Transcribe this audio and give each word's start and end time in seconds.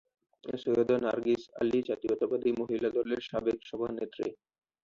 সৈয়দা 0.43 0.95
নার্গিস 0.99 1.43
আলী 1.59 1.79
জাতীয়তাবাদী 1.89 2.51
মহিলা 2.59 2.89
দলের 2.97 3.21
সাবেক 3.29 3.57
সভানেত্রী। 3.69 4.27